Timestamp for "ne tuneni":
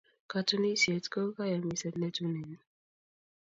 1.97-2.57